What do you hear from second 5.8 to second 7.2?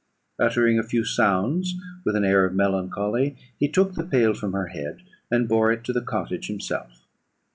to the cottage himself.